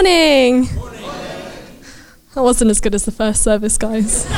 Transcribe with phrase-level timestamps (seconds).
[0.00, 0.62] Morning.
[0.62, 4.30] That wasn't as good as the first service, guys.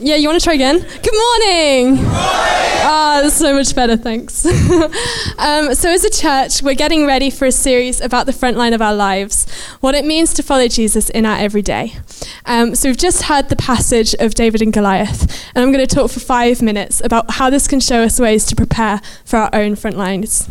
[0.00, 0.78] yeah, you want to try again?
[0.78, 1.98] Good morning.
[2.02, 4.46] Ah, that's so much better, thanks.
[5.38, 8.72] um, so, as a church, we're getting ready for a series about the front line
[8.72, 9.46] of our lives,
[9.80, 11.92] what it means to follow Jesus in our everyday.
[12.46, 15.24] Um, so, we've just heard the passage of David and Goliath,
[15.54, 18.46] and I'm going to talk for five minutes about how this can show us ways
[18.46, 20.48] to prepare for our own front lines.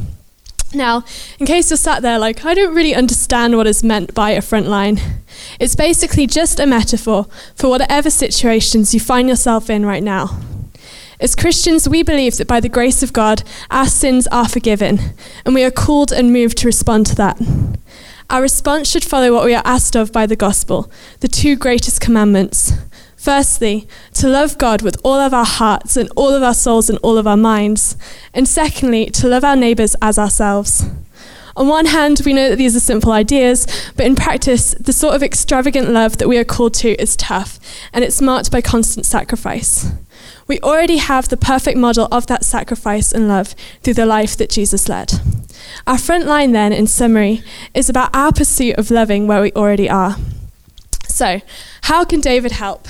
[0.73, 1.03] Now,
[1.39, 4.41] in case you're sat there like, I don't really understand what is meant by a
[4.41, 4.99] front line,
[5.59, 10.39] it's basically just a metaphor for whatever situations you find yourself in right now.
[11.19, 14.99] As Christians, we believe that by the grace of God, our sins are forgiven,
[15.43, 17.41] and we are called and moved to respond to that.
[18.29, 21.99] Our response should follow what we are asked of by the gospel, the two greatest
[21.99, 22.73] commandments
[23.19, 26.97] Firstly, to love God with all of our hearts and all of our souls and
[26.99, 27.97] all of our minds.
[28.33, 30.85] And secondly, to love our neighbours as ourselves.
[31.57, 35.15] On one hand, we know that these are simple ideas, but in practice, the sort
[35.15, 37.59] of extravagant love that we are called to is tough,
[37.91, 39.91] and it's marked by constant sacrifice.
[40.47, 44.49] We already have the perfect model of that sacrifice and love through the life that
[44.49, 45.11] Jesus led.
[45.85, 47.43] Our front line, then, in summary,
[47.73, 50.15] is about our pursuit of loving where we already are.
[51.09, 51.41] So,
[51.81, 52.87] how can David help?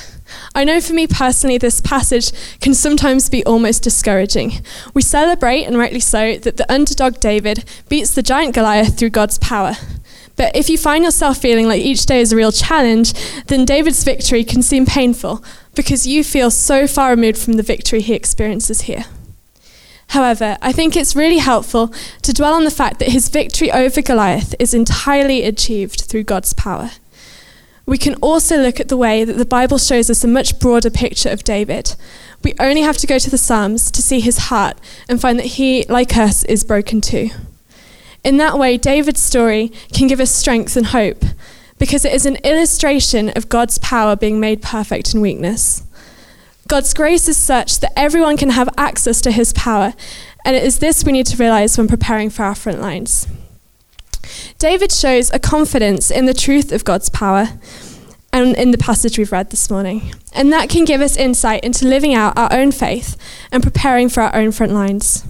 [0.55, 4.63] I know for me personally, this passage can sometimes be almost discouraging.
[4.93, 9.37] We celebrate, and rightly so, that the underdog David beats the giant Goliath through God's
[9.37, 9.75] power.
[10.35, 13.13] But if you find yourself feeling like each day is a real challenge,
[13.47, 15.43] then David's victory can seem painful
[15.75, 19.05] because you feel so far removed from the victory he experiences here.
[20.09, 24.01] However, I think it's really helpful to dwell on the fact that his victory over
[24.01, 26.91] Goliath is entirely achieved through God's power
[27.89, 30.91] we can also look at the way that the Bible shows us a much broader
[30.91, 31.95] picture of David.
[32.43, 35.47] We only have to go to the Psalms to see his heart and find that
[35.57, 37.31] he, like us, is broken too.
[38.23, 41.23] In that way, David's story can give us strength and hope
[41.79, 45.83] because it is an illustration of God's power being made perfect in weakness.
[46.67, 49.95] God's grace is such that everyone can have access to his power,
[50.45, 53.27] and it is this we need to realize when preparing for our front lines.
[54.59, 57.47] David shows a confidence in the truth of God's power
[58.31, 60.13] and in the passage we've read this morning.
[60.33, 63.17] And that can give us insight into living out our own faith
[63.51, 65.25] and preparing for our own front lines.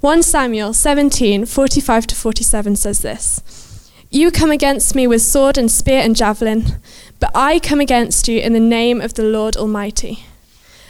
[0.00, 5.70] 1 Samuel 17 45 to 47 says this You come against me with sword and
[5.70, 6.80] spear and javelin,
[7.18, 10.24] but I come against you in the name of the Lord Almighty.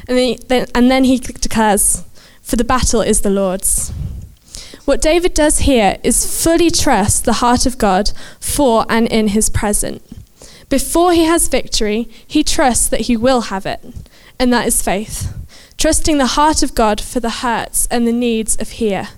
[0.08, 2.04] And then, then, and then he declares,
[2.42, 3.92] For the battle is the Lord's.
[4.84, 8.10] What David does here is fully trust the heart of God
[8.40, 10.02] for and in his present.
[10.70, 13.84] Before he has victory, he trusts that he will have it,
[14.38, 15.36] and that is faith.
[15.76, 19.08] Trusting the heart of God for the hurts and the needs of here.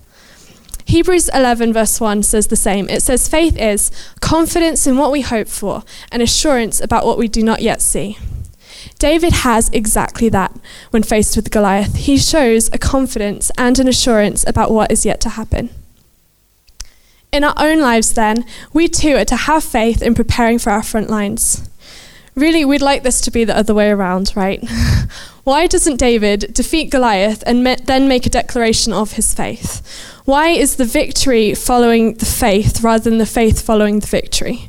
[0.87, 2.89] Hebrews 11, verse 1 says the same.
[2.89, 3.91] It says, Faith is
[4.21, 8.17] confidence in what we hope for and assurance about what we do not yet see.
[8.99, 10.57] David has exactly that
[10.91, 11.97] when faced with Goliath.
[11.97, 15.69] He shows a confidence and an assurance about what is yet to happen.
[17.33, 18.45] In our own lives, then,
[18.75, 21.67] we too are to have faith in preparing for our front lines.
[22.35, 24.63] Really, we'd like this to be the other way around, right?
[25.45, 29.81] Why doesn't David defeat Goliath and then make a declaration of his faith?
[30.27, 34.69] Why is the victory following the faith rather than the faith following the victory?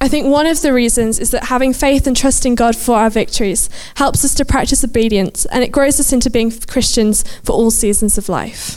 [0.00, 3.10] I think one of the reasons is that having faith and trusting God for our
[3.10, 7.70] victories helps us to practice obedience and it grows us into being Christians for all
[7.70, 8.76] seasons of life.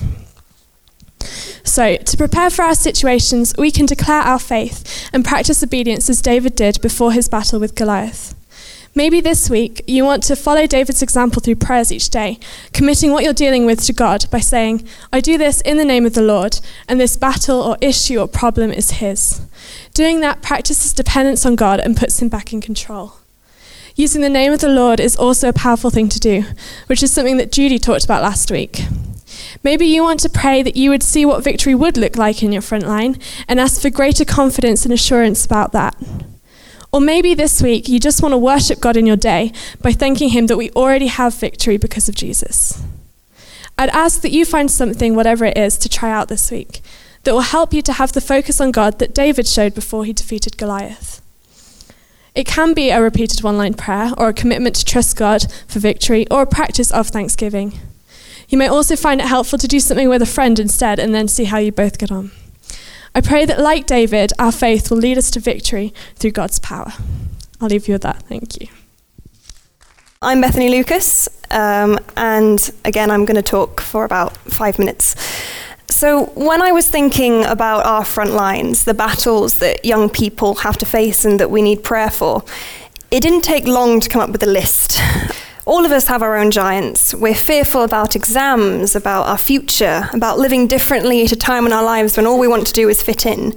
[1.63, 6.22] So, to prepare for our situations, we can declare our faith and practice obedience as
[6.22, 8.35] David did before his battle with Goliath.
[8.96, 12.38] Maybe this week you want to follow David's example through prayers each day,
[12.74, 16.06] committing what you're dealing with to God by saying, I do this in the name
[16.06, 19.41] of the Lord, and this battle or issue or problem is His.
[19.95, 23.13] Doing that practices dependence on God and puts Him back in control.
[23.95, 26.44] Using the name of the Lord is also a powerful thing to do,
[26.85, 28.81] which is something that Judy talked about last week.
[29.62, 32.52] Maybe you want to pray that you would see what victory would look like in
[32.52, 35.95] your front line and ask for greater confidence and assurance about that.
[36.92, 39.51] Or maybe this week you just want to worship God in your day
[39.81, 42.81] by thanking Him that we already have victory because of Jesus.
[43.78, 46.81] I'd ask that you find something, whatever it is, to try out this week
[47.24, 50.13] that will help you to have the focus on God that David showed before he
[50.13, 51.22] defeated Goliath.
[52.36, 55.80] It can be a repeated one line prayer, or a commitment to trust God for
[55.80, 57.80] victory, or a practice of thanksgiving.
[58.54, 61.28] You may also find it helpful to do something with a friend instead and then
[61.28, 62.30] see how you both get on.
[63.16, 66.94] I pray that, like David, our faith will lead us to victory through God's power.
[67.60, 68.22] I'll leave you with that.
[68.30, 68.68] Thank you.
[70.22, 75.16] I'm Bethany Lucas, um, and again, I'm going to talk for about five minutes.
[75.90, 80.78] So, when I was thinking about our front lines, the battles that young people have
[80.78, 82.44] to face and that we need prayer for,
[83.10, 85.02] it didn't take long to come up with a list.
[85.65, 87.15] All of us have our own giants.
[87.15, 91.83] We're fearful about exams, about our future, about living differently at a time in our
[91.83, 93.56] lives when all we want to do is fit in.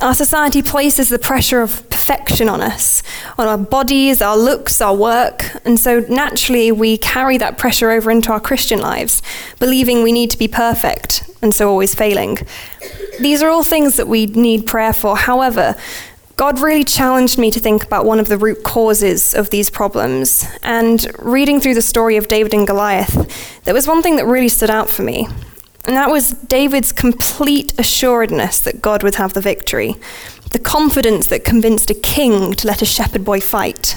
[0.00, 3.02] Our society places the pressure of perfection on us,
[3.36, 8.10] on our bodies, our looks, our work, and so naturally we carry that pressure over
[8.10, 9.20] into our Christian lives,
[9.58, 12.38] believing we need to be perfect, and so always failing.
[13.20, 15.16] These are all things that we need prayer for.
[15.16, 15.76] However,
[16.36, 20.46] God really challenged me to think about one of the root causes of these problems.
[20.62, 24.50] And reading through the story of David and Goliath, there was one thing that really
[24.50, 25.28] stood out for me.
[25.86, 29.96] And that was David's complete assuredness that God would have the victory,
[30.50, 33.96] the confidence that convinced a king to let a shepherd boy fight.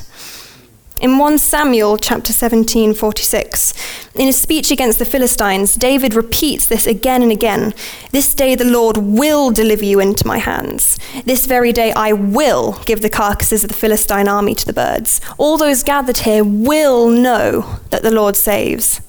[1.00, 3.74] In 1 Samuel chapter 17, 46,
[4.16, 7.74] in his speech against the Philistines, David repeats this again and again.
[8.12, 11.00] This day the Lord will deliver you into my hands.
[11.24, 15.22] This very day I will give the carcasses of the Philistine army to the birds.
[15.38, 19.00] All those gathered here will know that the Lord saves.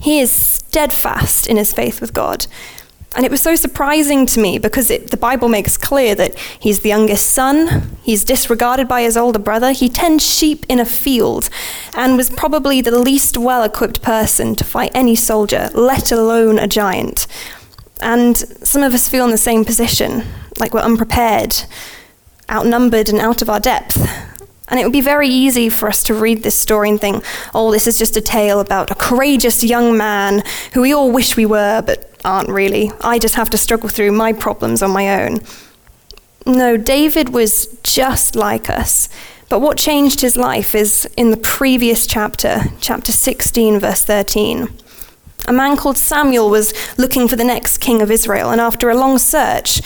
[0.00, 2.46] He is steadfast in his faith with God.
[3.14, 6.80] And it was so surprising to me because it, the Bible makes clear that he's
[6.80, 11.48] the youngest son, he's disregarded by his older brother, he tends sheep in a field,
[11.94, 16.66] and was probably the least well equipped person to fight any soldier, let alone a
[16.66, 17.26] giant.
[18.02, 20.24] And some of us feel in the same position,
[20.58, 21.56] like we're unprepared,
[22.50, 23.96] outnumbered, and out of our depth.
[24.68, 27.24] And it would be very easy for us to read this story and think,
[27.54, 30.42] oh, this is just a tale about a courageous young man
[30.74, 32.92] who we all wish we were, but aren't really.
[33.00, 35.40] I just have to struggle through my problems on my own.
[36.44, 39.08] No, David was just like us.
[39.48, 44.68] But what changed his life is in the previous chapter, chapter 16, verse 13.
[45.48, 48.96] A man called Samuel was looking for the next king of Israel, and after a
[48.96, 49.80] long search,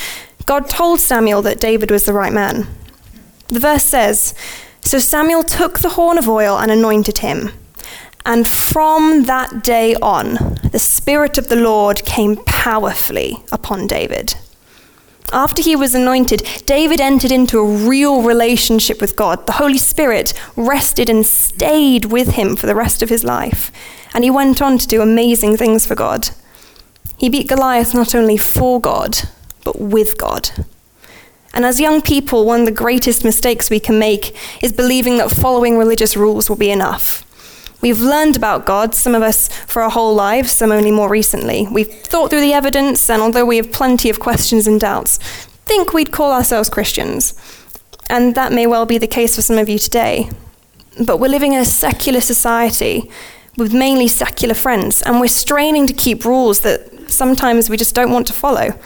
[0.46, 2.66] God told Samuel that David was the right man.
[3.48, 4.34] The verse says,
[4.80, 7.52] so Samuel took the horn of oil and anointed him.
[8.30, 10.34] And from that day on,
[10.70, 14.36] the Spirit of the Lord came powerfully upon David.
[15.32, 19.48] After he was anointed, David entered into a real relationship with God.
[19.48, 23.72] The Holy Spirit rested and stayed with him for the rest of his life.
[24.14, 26.30] And he went on to do amazing things for God.
[27.16, 29.28] He beat Goliath not only for God,
[29.64, 30.50] but with God.
[31.52, 35.32] And as young people, one of the greatest mistakes we can make is believing that
[35.32, 37.24] following religious rules will be enough.
[37.80, 41.66] We've learned about God, some of us for our whole lives, some only more recently.
[41.70, 45.18] We've thought through the evidence, and although we have plenty of questions and doubts,
[45.64, 47.34] think we'd call ourselves Christians.
[48.10, 50.30] And that may well be the case for some of you today.
[51.06, 53.10] But we're living in a secular society
[53.56, 58.10] with mainly secular friends, and we're straining to keep rules that sometimes we just don't
[58.10, 58.78] want to follow.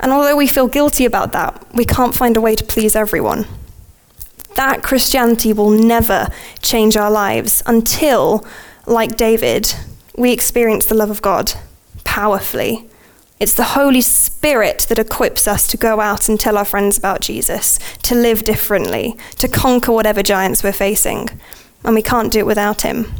[0.00, 3.46] And although we feel guilty about that, we can't find a way to please everyone.
[4.56, 6.28] That Christianity will never
[6.60, 8.46] change our lives until,
[8.86, 9.74] like David,
[10.16, 11.52] we experience the love of God
[12.04, 12.88] powerfully.
[13.40, 17.22] It's the Holy Spirit that equips us to go out and tell our friends about
[17.22, 21.28] Jesus, to live differently, to conquer whatever giants we're facing.
[21.82, 23.12] And we can't do it without Him.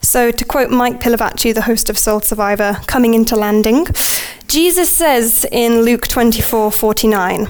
[0.00, 3.86] So, to quote Mike Pilavachi, the host of Soul Survivor, coming into landing,
[4.48, 7.46] Jesus says in Luke 24 49,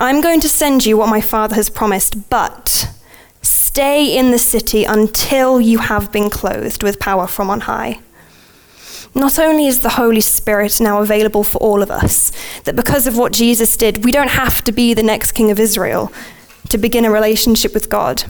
[0.00, 2.88] I'm going to send you what my Father has promised, but
[3.42, 7.98] stay in the city until you have been clothed with power from on high.
[9.12, 12.30] Not only is the Holy Spirit now available for all of us,
[12.62, 15.58] that because of what Jesus did, we don't have to be the next king of
[15.58, 16.12] Israel
[16.68, 18.22] to begin a relationship with God.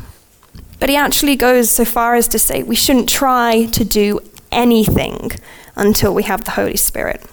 [0.80, 4.20] But he actually goes so far as to say we shouldn't try to do
[4.50, 5.32] anything
[5.76, 7.26] until we have the Holy Spirit,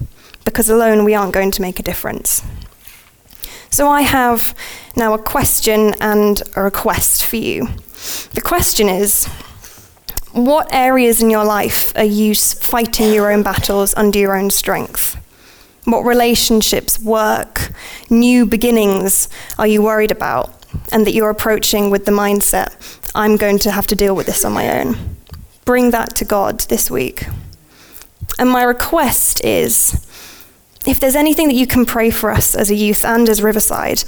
[0.43, 2.43] because alone we aren't going to make a difference.
[3.75, 4.55] So I have
[4.95, 7.67] now a question and a request for you.
[8.33, 9.25] The question is
[10.31, 15.17] what areas in your life are you fighting your own battles under your own strength?
[15.83, 17.69] What relationships, work,
[18.09, 19.27] new beginnings
[19.59, 20.53] are you worried about
[20.93, 22.71] and that you're approaching with the mindset
[23.13, 25.17] I'm going to have to deal with this on my own.
[25.65, 27.25] Bring that to God this week.
[28.39, 30.01] And my request is
[30.85, 34.03] if there's anything that you can pray for us as a youth and as Riverside,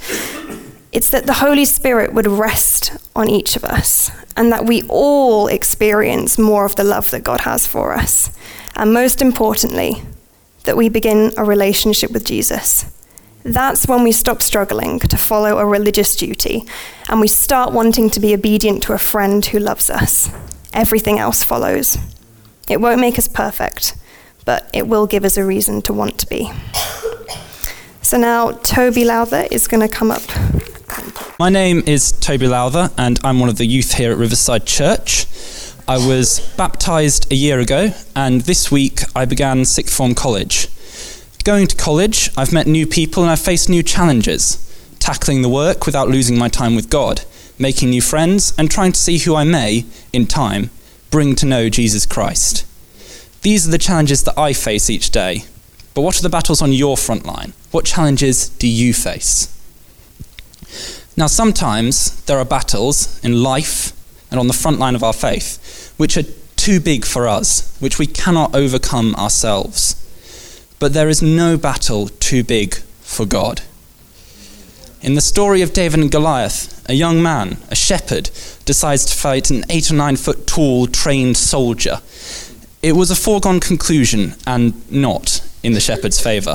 [0.92, 5.48] it's that the Holy Spirit would rest on each of us and that we all
[5.48, 8.30] experience more of the love that God has for us.
[8.76, 10.02] And most importantly,
[10.64, 12.84] that we begin a relationship with Jesus.
[13.42, 16.64] That's when we stop struggling to follow a religious duty
[17.08, 20.30] and we start wanting to be obedient to a friend who loves us.
[20.72, 21.96] Everything else follows.
[22.68, 23.96] It won't make us perfect,
[24.48, 26.50] but it will give us a reason to want to be.
[28.00, 30.22] So now Toby Lowther is going to come up.
[31.38, 35.26] My name is Toby Lowther, and I'm one of the youth here at Riverside Church.
[35.86, 40.68] I was baptised a year ago, and this week I began sixth form college.
[41.44, 44.64] Going to college, I've met new people and I've faced new challenges
[44.98, 47.20] tackling the work without losing my time with God,
[47.58, 50.70] making new friends, and trying to see who I may, in time,
[51.10, 52.64] bring to know Jesus Christ.
[53.42, 55.44] These are the challenges that I face each day.
[55.94, 57.52] But what are the battles on your front line?
[57.70, 59.54] What challenges do you face?
[61.16, 63.92] Now, sometimes there are battles in life
[64.30, 66.22] and on the front line of our faith which are
[66.56, 69.94] too big for us, which we cannot overcome ourselves.
[70.78, 73.62] But there is no battle too big for God.
[75.00, 78.30] In the story of David and Goliath, a young man, a shepherd,
[78.64, 82.00] decides to fight an eight or nine foot tall, trained soldier.
[82.88, 86.54] It was a foregone conclusion and not in the shepherd's favour.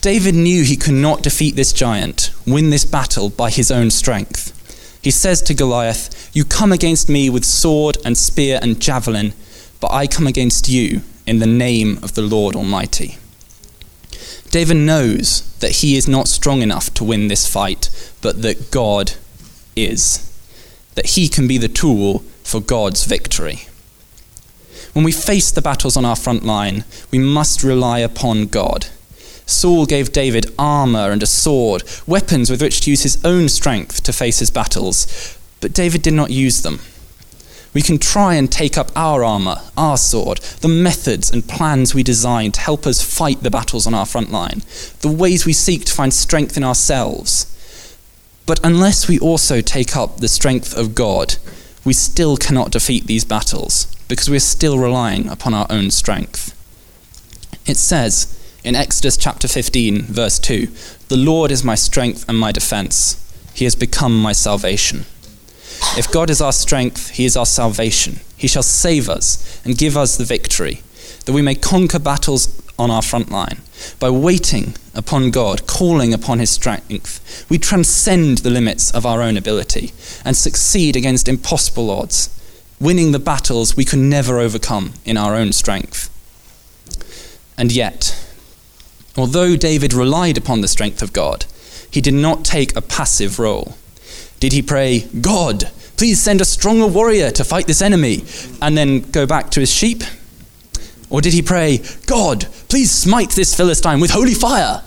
[0.00, 4.56] David knew he could not defeat this giant, win this battle by his own strength.
[5.02, 9.34] He says to Goliath, You come against me with sword and spear and javelin,
[9.80, 13.18] but I come against you in the name of the Lord Almighty.
[14.48, 17.90] David knows that he is not strong enough to win this fight,
[18.22, 19.12] but that God
[19.76, 20.26] is.
[20.94, 23.66] That he can be the tool for God's victory.
[24.92, 28.86] When we face the battles on our front line, we must rely upon God.
[29.46, 34.02] Saul gave David armor and a sword, weapons with which to use his own strength
[34.04, 36.80] to face his battles, but David did not use them.
[37.72, 42.02] We can try and take up our armor, our sword, the methods and plans we
[42.02, 44.62] design to help us fight the battles on our front line,
[45.00, 47.46] the ways we seek to find strength in ourselves.
[48.44, 51.36] But unless we also take up the strength of God,
[51.84, 56.54] we still cannot defeat these battles because we are still relying upon our own strength.
[57.66, 60.66] It says in Exodus chapter 15, verse 2
[61.08, 63.16] The Lord is my strength and my defense,
[63.54, 65.06] He has become my salvation.
[65.96, 68.20] If God is our strength, He is our salvation.
[68.36, 70.82] He shall save us and give us the victory,
[71.24, 73.60] that we may conquer battles on our front line.
[73.98, 79.36] By waiting upon God, calling upon His strength, we transcend the limits of our own
[79.36, 79.92] ability
[80.24, 82.30] and succeed against impossible odds,
[82.80, 86.08] winning the battles we could never overcome in our own strength.
[87.58, 88.18] And yet,
[89.14, 91.44] although David relied upon the strength of God,
[91.90, 93.76] he did not take a passive role.
[94.38, 98.24] Did he pray, God, please send a stronger warrior to fight this enemy,
[98.62, 100.02] and then go back to his sheep?
[101.10, 104.82] Or did he pray, God, please smite this Philistine with holy fire?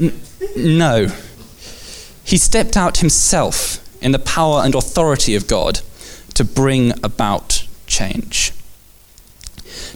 [0.00, 0.18] N-
[0.56, 1.08] no.
[2.24, 5.80] He stepped out himself in the power and authority of God
[6.34, 8.52] to bring about change.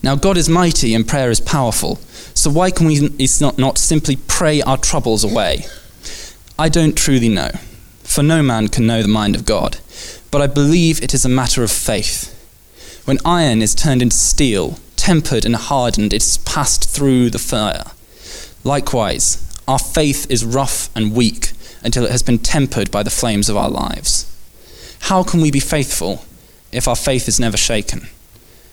[0.02, 1.96] Now, God is mighty and prayer is powerful,
[2.34, 3.08] so why can we
[3.40, 5.64] not, not simply pray our troubles away?
[6.58, 7.50] I don't truly know
[8.08, 9.78] for no man can know the mind of God.
[10.30, 12.34] But I believe it is a matter of faith.
[13.04, 14.78] When iron is turned into steel,
[15.08, 17.92] tempered and hardened, it is passed through the fire.
[18.62, 23.48] Likewise, our faith is rough and weak until it has been tempered by the flames
[23.48, 24.26] of our lives.
[25.08, 26.26] How can we be faithful
[26.72, 28.08] if our faith is never shaken?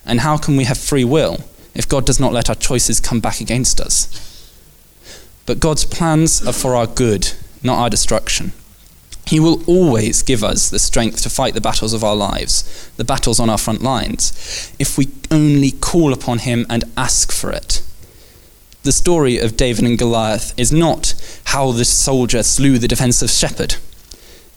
[0.06, 1.38] And how can we have free will
[1.74, 4.52] if God does not let our choices come back against us?
[5.46, 7.32] But God's plans are for our good,
[7.64, 8.52] not our destruction.
[9.28, 13.04] He will always give us the strength to fight the battles of our lives, the
[13.04, 17.82] battles on our front lines, if we only call upon Him and ask for it.
[18.84, 21.16] The story of David and Goliath is not
[21.46, 23.78] how the soldier slew the defensive shepherd,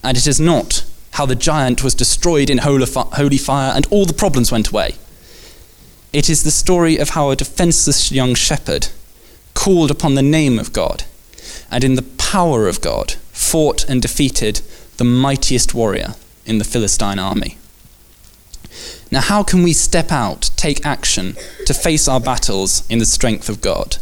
[0.04, 4.12] and it is not how the giant was destroyed in holy fire and all the
[4.12, 4.96] problems went away.
[6.12, 8.88] It is the story of how a defenseless young shepherd
[9.54, 11.04] called upon the name of God,
[11.70, 13.14] and in the power of God,
[13.48, 14.60] fought and defeated
[14.98, 16.14] the mightiest warrior
[16.44, 17.56] in the Philistine army.
[19.10, 23.48] Now, how can we step out, take action to face our battles in the strength
[23.48, 23.96] of God?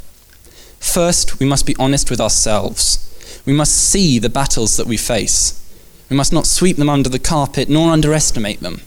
[0.80, 3.02] First, we must be honest with ourselves.
[3.46, 5.62] We must see the battles that we face.
[6.10, 8.80] We must not sweep them under the carpet nor underestimate them.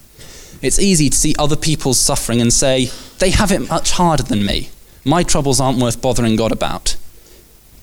[0.61, 2.89] It's easy to see other people's suffering and say,
[3.19, 4.69] they have it much harder than me.
[5.05, 6.97] My troubles aren't worth bothering God about.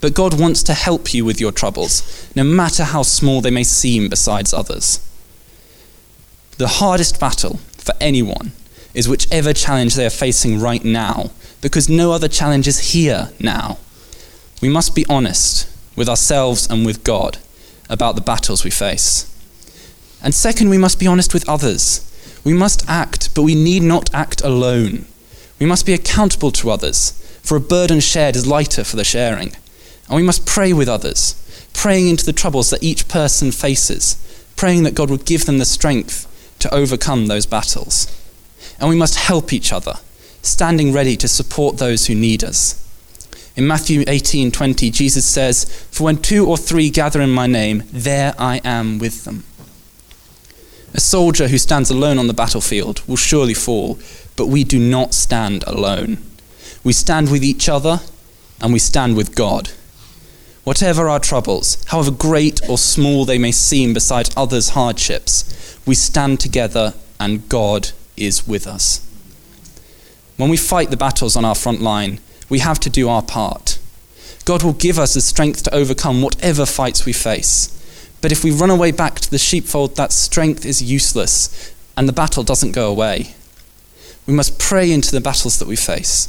[0.01, 3.65] But God wants to help you with your troubles, no matter how small they may
[3.65, 5.01] seem besides others.
[6.59, 8.53] The hardest battle for anyone
[8.95, 13.79] is whichever challenge they are facing right now, because no other challenge is here now.
[14.63, 17.39] We must be honest with ourselves and with God
[17.89, 19.33] about the battles we face.
[20.23, 22.03] And second, we must be honest with others.
[22.45, 25.05] We must act, but we need not act alone.
[25.59, 27.11] We must be accountable to others,
[27.43, 29.53] for a burden shared is lighter for the sharing.
[30.09, 31.35] And we must pray with others,
[31.73, 34.17] praying into the troubles that each person faces,
[34.55, 36.27] praying that God would give them the strength
[36.61, 38.07] to overcome those battles.
[38.79, 39.99] And we must help each other,
[40.43, 42.77] standing ready to support those who need us.
[43.57, 48.35] In Matthew 18:20, Jesus says, "For when two or three gather in my name, there
[48.39, 49.45] I am with them."
[50.95, 53.99] A soldier who stands alone on the battlefield will surely fall,
[54.37, 56.19] but we do not stand alone.
[56.85, 58.01] We stand with each other
[58.61, 59.71] and we stand with God.
[60.67, 66.41] Whatever our troubles, however great or small they may seem beside others' hardships, we stand
[66.41, 69.01] together and God is with us.
[70.37, 72.19] When we fight the battles on our front line,
[72.49, 73.79] we have to do our part.
[74.45, 77.71] God will give us the strength to overcome whatever fights we face.
[78.21, 82.13] But if we run away back to the sheepfold, that strength is useless and the
[82.13, 83.37] battle doesn't go away.
[84.27, 86.29] We must pray into the battles that we face,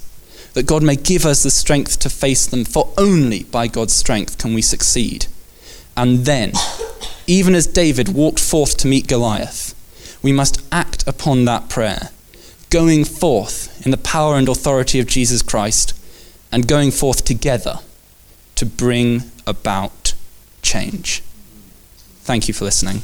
[0.57, 4.39] that God may give us the strength to face them, for only by God's strength
[4.39, 5.27] can we succeed.
[5.95, 6.51] And then,
[7.27, 9.75] even as David walked forth to meet Goliath,
[10.23, 12.09] we must act upon that prayer,
[12.71, 15.93] going forth in the power and authority of Jesus Christ,
[16.51, 17.81] and going forth together
[18.55, 20.15] to bring about
[20.63, 21.21] change.
[22.21, 23.03] Thank you for listening.